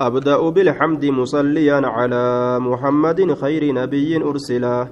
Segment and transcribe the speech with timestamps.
[0.00, 4.88] أبدأ بالحمد مصليا على محمد خير نبي أرسلا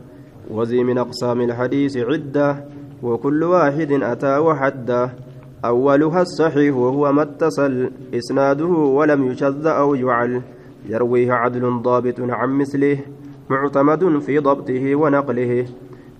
[0.51, 2.65] وذي من أقسام الحديث عدة
[3.03, 5.13] وكل واحد أتى وحده
[5.65, 10.43] أولها الصحيح وهو ما اتصل إسناده ولم يشذ أو يعل.
[10.89, 12.99] يرويه عدل ضابط عن مثله
[13.51, 15.67] معتمد في ضبطه ونقله.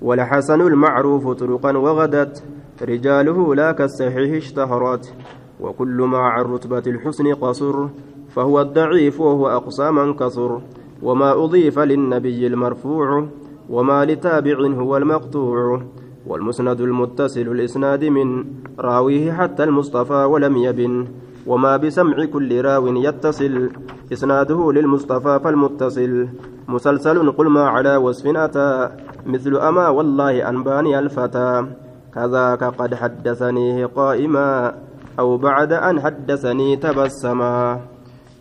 [0.03, 2.45] والحسن المعروف طرقا وغدت
[2.83, 5.15] رجاله لا كالصحيح اشتهرت.
[5.61, 7.89] وكل ما عن رتبة الحسن قصر.
[8.37, 10.61] فهو الضعيف وهو أقصى من كثر
[11.03, 13.27] وما أضيف للنبي المرفوع
[13.71, 15.83] وما لتابع هو المقطوع
[16.27, 18.45] والمسند المتصل الإسناد من
[18.79, 21.07] راويه حتى المصطفى ولم يبن
[21.47, 23.71] وما بسمع كل راو يتصل
[24.13, 26.29] إسناده للمصطفى فالمتصل.
[26.69, 28.91] مسلسل قل ما على وصف أتى
[29.27, 31.67] مثل أما والله أنباني الفتى.
[32.15, 34.75] كذاك قد حدثنيه قائما
[35.19, 37.81] أو بعد أن حدثني تبسما.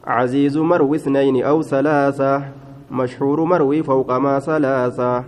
[0.07, 2.43] عزيز مروي اثنين أو ثلاثة
[2.91, 5.23] مشهور مروي فوق ما ثلاثة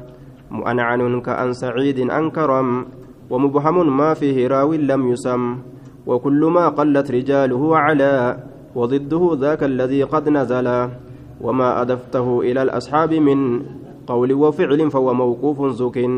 [0.51, 2.85] مؤنعن كأن سعيد أنكرم
[3.29, 5.57] ومبهم ما فيه راو لم يسم
[6.07, 8.37] وكل ما قلت رجاله على
[8.75, 10.89] وضده ذاك الذي قد نزل
[11.41, 13.61] وما أدفته إلى الأصحاب من
[14.07, 16.09] قول وفعل فهو موقوف زك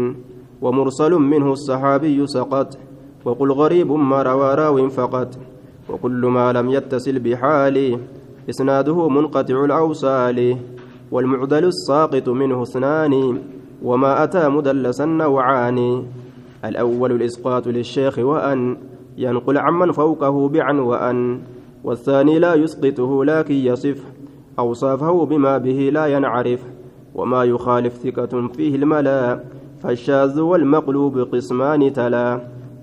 [0.62, 2.78] ومرسل منه الصحابي سقط
[3.26, 5.38] وقل غريب ما روى راو فقط
[5.90, 8.00] وكل ما لم يتصل بحال
[8.50, 10.58] إسناده منقطع الأوصال
[11.12, 13.42] والمعدل الساقط منه اثنان
[13.84, 16.04] وما أتى مدلسا نوعان.
[16.66, 18.78] الأول الإسقاط للشيخ وأن
[19.18, 21.40] ينقل عمن فوقه بعن وأن
[21.84, 24.04] والثاني لا يسقطه لكن يصف
[24.60, 26.60] أوصافه بما به لا ينعرف
[27.16, 29.44] وما يخالف ثقة فيه الملا
[29.82, 32.42] فالشاذ والمقلوب قسمان تلا.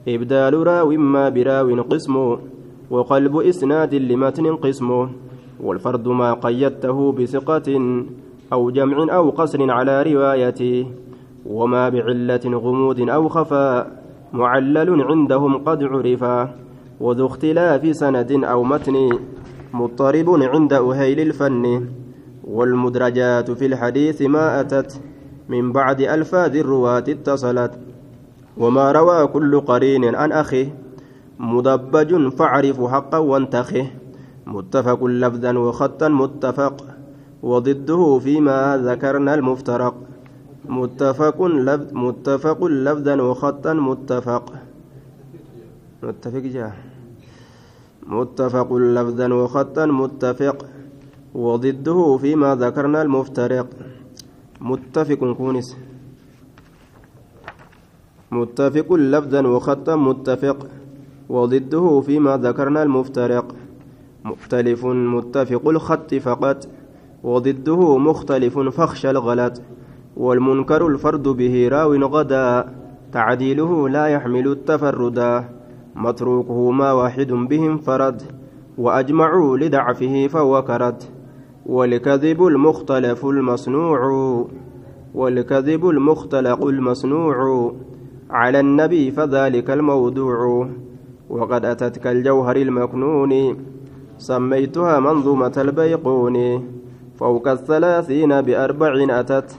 [0.08, 2.36] إبدال راو ما براو قسم
[2.90, 5.08] وقلب إسناد لمتن قسم
[5.60, 7.68] والفرد ما قيدته بثقة
[8.52, 10.86] أو جمع أو قصر على روايته
[11.46, 14.02] وما بعلة غموض أو خفاء
[14.32, 16.54] معلل عندهم قد عرفا
[17.00, 19.10] وذو اختلاف سند أو متن
[19.74, 21.86] مضطرب عند أهيل الفن
[22.44, 25.00] والمدرجات في الحديث ما أتت
[25.48, 27.72] من بعد ألفاظ الرواة اتصلت.
[28.56, 30.74] وما روى كل قرين عن أخيه
[31.38, 33.86] مدبج فاعرف حقا وانتخه.
[34.46, 36.76] متفق لفظا وخطا متفق.
[37.42, 39.94] وضده فيما ذكرنا المفترق.
[40.68, 44.52] متفق لفظ متفق لفظا وخطا متفق.
[46.02, 46.72] متفق جاه
[48.06, 50.66] متفق لفظا وخطا متفق.
[51.34, 53.66] وضده فيما ذكرنا المفترق.
[54.60, 55.76] متفق كونس.
[58.32, 60.58] متفق لفظا وخطا متفق.
[61.28, 63.65] وضده فيما ذكرنا المفترق.
[64.26, 66.68] مختلف متفق الخط فقط.
[67.24, 69.62] وضده مختلف فخشى الغلط.
[70.16, 72.72] والمنكر الفرد به راو غدا.
[73.12, 75.44] تعديله لا يحمل التفردا
[75.96, 78.22] متروكه ما واحد بهم فرد.
[78.78, 80.62] وأجمعوا لضعفه فهو
[81.66, 84.00] والكذب المختلف المصنوع.
[85.14, 87.72] والكذب المختلق المصنوع.
[88.30, 90.68] على النبي فذلك الموضوع.
[91.30, 93.56] وقد أتتك الجوهر المكنون.
[94.18, 96.36] سميتها منظومة البيقون
[97.18, 99.56] فوق الثلاثين بأربع أتت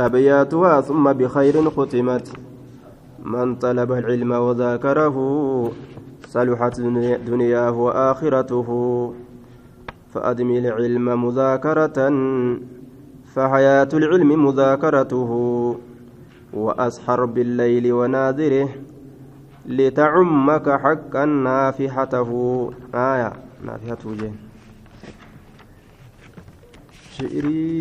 [0.00, 2.32] أبياتها ثم بخير ختمت
[3.24, 5.16] من طلب العلم وذاكره
[6.28, 6.80] صلحت
[7.26, 8.68] دنياه وآخرته
[10.14, 11.98] فأدم العلم مذاكرة
[13.34, 15.30] فحياة العلم مذاكرته
[16.52, 18.68] وأسحر بالليل وناذره
[19.66, 22.30] لتعمك حقا نافحته.
[22.94, 23.43] آية.
[23.64, 24.34] نافحته جين
[27.16, 27.74] شعري